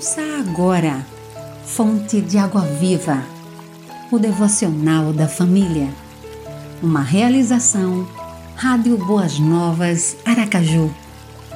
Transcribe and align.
Ouça 0.00 0.22
agora, 0.38 1.06
Fonte 1.66 2.22
de 2.22 2.38
Água 2.38 2.62
Viva, 2.62 3.22
o 4.10 4.18
devocional 4.18 5.12
da 5.12 5.28
família. 5.28 5.92
Uma 6.82 7.02
realização, 7.02 8.08
Rádio 8.56 8.96
Boas 8.96 9.38
Novas, 9.38 10.16
Aracaju, 10.24 10.90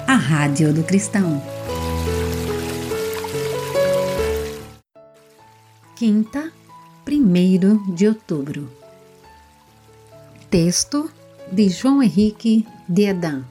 a 0.07 0.15
Rádio 0.15 0.75
do 0.75 0.85
Cristão. 0.85 1.43
Quinta, 5.97 6.53
1 7.09 7.95
de 7.95 8.09
outubro. 8.09 8.71
Texto 10.51 11.11
de 11.51 11.71
João 11.71 12.03
Henrique 12.03 12.67
de 12.87 13.05
Edan. 13.05 13.43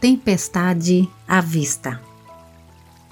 Tempestade 0.00 1.08
à 1.28 1.40
vista. 1.40 2.07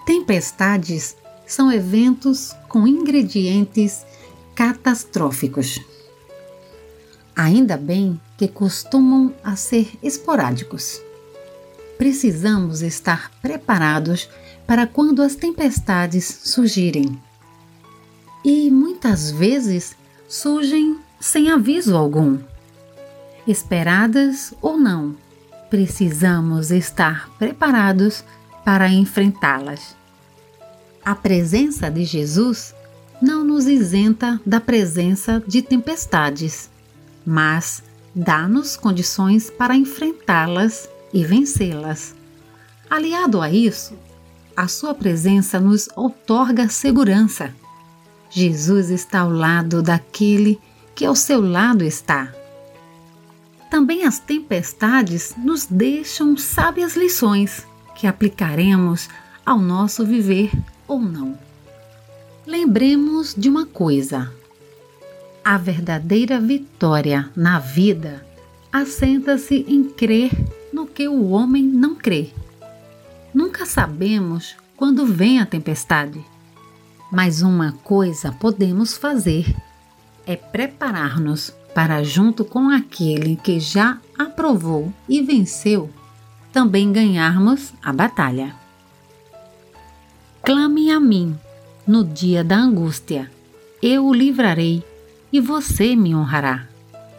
Tempestades 0.07 1.17
são 1.45 1.73
eventos 1.73 2.55
com 2.69 2.87
ingredientes 2.87 4.07
catastróficos. 4.55 5.81
Ainda 7.35 7.77
bem 7.77 8.21
que 8.39 8.47
costumam 8.47 9.35
a 9.43 9.57
ser 9.57 9.91
esporádicos. 10.01 11.03
Precisamos 11.99 12.83
estar 12.83 13.33
preparados 13.43 14.31
para 14.65 14.87
quando 14.87 15.23
as 15.23 15.35
tempestades 15.35 16.41
surgirem. 16.45 17.21
E 18.45 18.71
muitas 18.71 19.33
vezes 19.33 19.97
surgem 20.29 21.01
sem 21.21 21.51
aviso 21.51 21.97
algum. 21.97 22.39
Esperadas 23.45 24.55
ou 24.63 24.79
não, 24.79 25.17
precisamos 25.69 26.71
estar 26.71 27.29
preparados 27.39 28.23
para 28.67 28.89
enfrentá-las. 28.89 29.97
A 31.05 31.15
presença 31.15 31.89
de 31.89 32.03
Jesus 32.03 32.75
não 33.23 33.45
nos 33.45 33.69
isenta 33.69 34.41
da 34.45 34.61
presença 34.61 35.41
de 35.47 35.63
tempestades, 35.63 36.69
mas 37.25 37.81
dá-nos 38.13 38.77
condições 38.77 39.51
para 39.51 39.77
enfrentá-las 39.77 40.91
e 41.15 41.23
vencê-las. 41.23 42.17
Aliado 42.91 43.41
a 43.41 43.49
isso, 43.49 43.95
a 44.57 44.67
sua 44.67 44.93
presença 44.97 45.61
nos 45.61 45.89
outorga 45.95 46.69
segurança. 46.69 47.55
Jesus 48.29 48.91
está 48.91 49.21
ao 49.21 49.31
lado 49.31 49.81
daquele 49.81 50.59
que 50.93 51.05
ao 51.05 51.15
seu 51.15 51.41
lado 51.41 51.85
está. 51.85 52.35
Também 53.71 54.03
as 54.03 54.19
tempestades 54.19 55.37
nos 55.39 55.67
deixam 55.67 56.37
sábias 56.37 56.97
lições 56.97 57.65
que 57.97 58.07
aplicaremos 58.07 59.09
ao 59.45 59.59
nosso 59.59 60.05
viver 60.05 60.51
ou 60.87 61.01
não. 61.01 61.37
Lembremos 62.47 63.35
de 63.37 63.49
uma 63.49 63.67
coisa: 63.67 64.33
a 65.45 65.59
verdadeira 65.59 66.41
vitória 66.41 67.31
na 67.35 67.59
vida 67.59 68.25
assenta-se 68.73 69.65
em 69.69 69.85
crer 69.85 70.31
no 70.73 70.87
que 70.87 71.09
o 71.09 71.31
homem 71.31 71.65
não 71.65 71.95
crê. 71.95 72.31
Nunca 73.33 73.67
sabemos 73.67 74.55
quando 74.77 75.07
vem 75.07 75.41
a 75.41 75.47
tempestade, 75.47 76.25
mas 77.11 77.43
uma 77.43 77.73
coisa 77.83 78.33
podemos 78.33 78.97
fazer: 78.97 79.55
é 80.27 80.37
preparar-nos 80.37 81.53
para, 81.75 82.03
junto 82.03 82.45
com 82.45 82.71
aquele 82.71 83.37
que 83.37 83.61
já 83.61 83.99
aprovou 84.19 84.93
e 85.09 85.21
venceu, 85.23 85.91
também 86.57 86.91
ganharmos 86.91 87.75
a 87.83 87.93
batalha. 87.93 88.57
Clame 90.43 90.91
a 90.91 90.99
mim 90.99 91.39
no 91.87 92.03
dia 92.03 92.43
da 92.43 92.57
angústia, 92.57 93.31
eu 93.83 94.07
o 94.07 94.15
livrarei 94.15 94.83
e 95.31 95.39
você 95.39 95.95
me 95.95 96.15
honrará. 96.15 96.67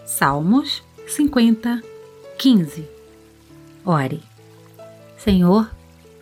Salmos 0.07 0.81
50, 1.07 1.83
15. 2.39 2.83
Ore. 3.85 4.23
Senhor, 5.19 5.69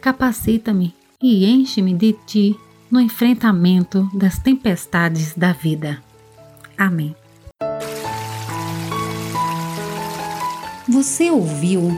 capacita-me 0.02 0.94
e 1.24 1.46
enche-me 1.46 1.94
de 1.94 2.12
ti 2.28 2.60
no 2.92 3.00
enfrentamento 3.00 4.10
das 4.14 4.40
tempestades 4.40 5.34
da 5.38 5.54
vida. 5.54 6.04
Amém. 6.78 7.16
Você 10.90 11.32
ouviu 11.32 11.98